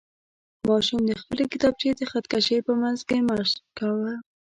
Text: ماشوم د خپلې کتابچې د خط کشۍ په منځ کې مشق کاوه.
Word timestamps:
ماشوم 0.69 0.99
د 1.05 1.11
خپلې 1.21 1.43
کتابچې 1.51 1.89
د 1.99 2.01
خط 2.11 2.25
کشۍ 2.31 2.59
په 2.67 2.73
منځ 2.81 2.99
کې 3.07 3.17
مشق 3.29 3.57
کاوه. 3.77 4.13